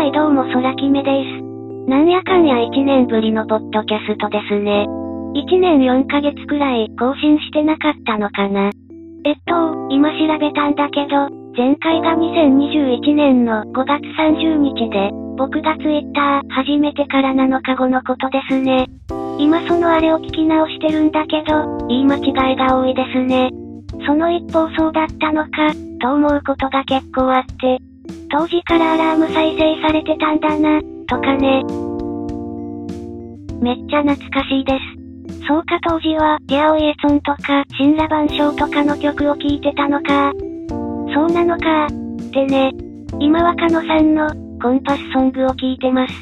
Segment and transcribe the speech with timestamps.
[0.00, 1.44] はいどうも空決めです。
[1.84, 4.88] なんやかんや1年ぶりのポッドキャストですね。
[5.36, 8.72] 1年4ヶ月くらい更新してなかったのかな。
[9.28, 18.86] えっと、今調べたんだけど、前回が2021年の5月30日で、僕が Twitter 始めてから7日後のことですね。
[19.36, 23.50] 今そのあれを聞き直してるんだけど、言い間違いが多いですね。
[24.06, 25.50] その一方そうだったのか、
[26.00, 27.89] と思うことが結構あって、
[28.30, 31.62] 当時からアラーム再生されてたんだな、とかね。
[33.60, 35.46] めっちゃ懐かしいです。
[35.46, 40.32] そうか当時は、ディアオイエソンとか、新ラバンショーとかの曲を聴いてたのか。
[41.12, 41.86] そうなのか。
[41.86, 42.70] ってね。
[43.18, 44.28] 今はカノさんの、
[44.62, 46.14] コンパスソングを聴いてます。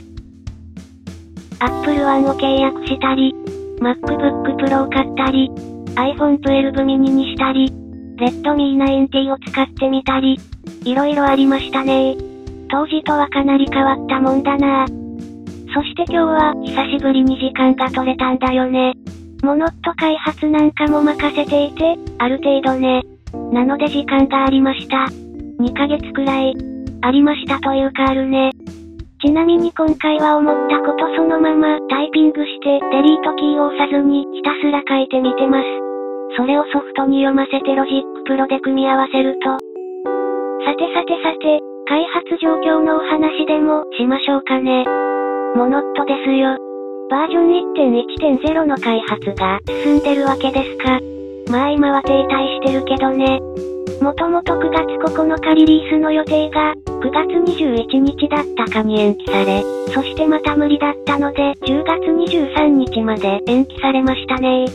[1.61, 3.35] Apple One を契約したり、
[3.81, 5.51] MacBook Pro を買ったり、
[5.95, 7.71] iPhone 12 mini にしたり、
[8.17, 10.39] Redmi 9T を使ってみたり、
[10.91, 12.17] いろいろありましたね
[12.71, 14.87] 当時とはかなり変わったもんだな
[15.75, 18.95] そして今日は、久しぶりに時間が取れたんだよね。
[19.43, 23.03] モノット開発なんかも任せていて、ある程度ね。
[23.53, 25.07] なので時間がありました。
[25.61, 26.57] 2ヶ月くらい、
[27.03, 28.51] ありましたというかあるね。
[29.21, 35.67] ちなみに今回は思ったことそのままタイピングしてデリートキーを押さずにひたすら書いてみてます。
[36.37, 39.68] それをソフトに読ませて Logic Pro で組み合わせると。
[40.65, 44.85] さてさてさて、開発状況のお話でもしましょうかね。
[45.55, 46.57] モノットですよ。
[47.11, 51.01] バージョン1.1.0の開発が進んでるわけですか。
[51.51, 53.41] まあ今は停滞してるけどね。
[54.03, 59.63] もともと9月9日リリースの予定が、9月21日だったかに延期され、
[59.95, 64.67] そしてまた無理だったので、10月23日まで延期されましたね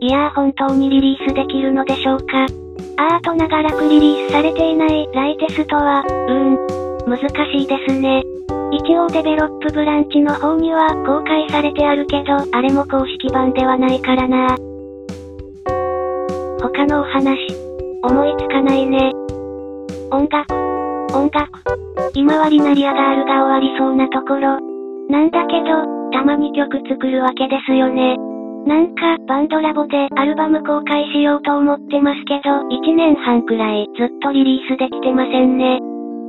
[0.00, 2.59] いやー本当にリリースできるのでしょうか
[3.00, 8.22] アート長らくリリースされていないライテストは、うーん、難しいですね。
[8.72, 14.48] 一応デベロップブランチの方には公開されてあるけど、あれも公式版ではないからな。
[16.60, 17.38] 他のお話、
[18.02, 19.12] 思いつかないね。
[20.10, 20.54] 音楽、
[21.16, 21.48] 音楽。
[22.12, 24.60] 今はリナリアガールが終わりそうなところ。
[25.08, 28.16] なんだけど、たまに曲作るわけですよね。
[28.66, 35.78] なんか、バンドラボでアルバム公開しようと思ってますけど、1年半くらいずっとリリースできてませんね。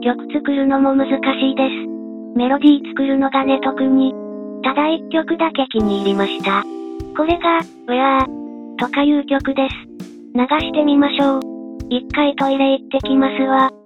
[0.01, 2.37] 曲作るのも難しいです。
[2.37, 4.13] メロディー作るのがね特に。
[4.63, 6.63] ただ一曲だけ気に入りました。
[7.17, 9.75] これが、ウェアーとかいう曲です。
[10.33, 11.39] 流してみましょう。
[11.89, 13.80] 一回トイレ行ってきますわ。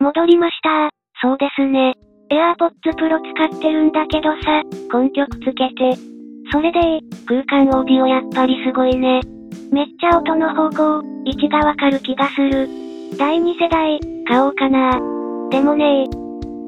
[0.00, 0.90] 戻りました。
[1.20, 1.94] そうですね。
[2.30, 3.18] AirPods Pro
[3.50, 5.96] 使ってるんだけどさ、根曲つけて。
[6.52, 6.80] それで
[7.26, 9.20] 空間オーディオやっぱりすごいね。
[9.72, 12.68] めっちゃ音の方向、位置がわかる気がする。
[13.18, 14.92] 第2世代、買おうかな。
[15.50, 16.06] でもね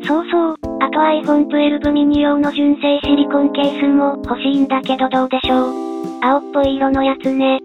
[0.07, 5.75] そうそう、あと iPhone 12 mini 用の純正シリコンケースも欲しいんだけどどうでしょう。
[6.23, 7.61] 青っぽい色のやつね。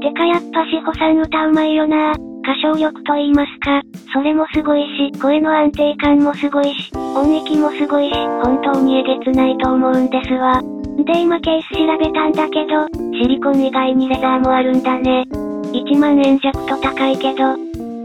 [0.00, 10.60] てかやっぱしほさん歌うまいよな歌唱力と言いますか、それもすごいし、声の安定感もすごいし、音域もすごいし、本当にえげつないと思うんですわ。
[10.60, 12.86] んで今ケース調べたんだけど、
[13.22, 15.24] シリコン以外にレザーもあるんだね。
[15.72, 17.56] 1万円弱と高いけど、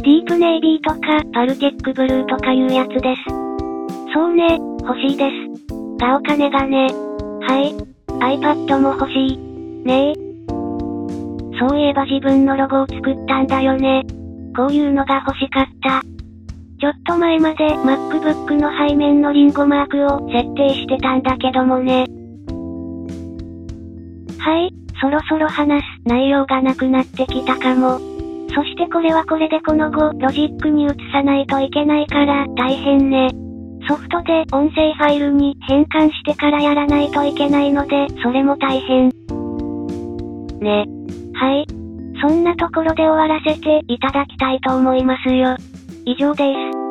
[0.06, 3.24] ディープネイビーとか、パルテックブルーとかいうやつです。
[4.14, 5.56] そうね、欲しいです。
[5.98, 6.88] がお金がね。
[7.42, 7.76] はい。
[8.08, 9.38] iPad も欲しい。
[9.86, 10.14] ねえ。
[11.58, 14.04] そういえば自分のロゴを作ったんだよね。
[14.56, 16.02] こういうのが欲しかった。
[16.80, 22.06] ちょっと前まで MacBook の背面のリンゴマークを設定してたんだけどもね。
[24.40, 28.00] はい、そろそろ話す内容がなくなってきたかも。
[28.54, 33.30] そしてこれはこれでこの後、ロジックに移さないといけないから大変ね。
[33.88, 39.10] ソフトで音声ファイルに変換してからやらないといけないので、それも大変。
[40.60, 40.86] ね。
[41.34, 41.85] はい。
[42.28, 45.56] そんなところで終わらせていただきたいと思いますよ。
[46.06, 46.85] 以上です。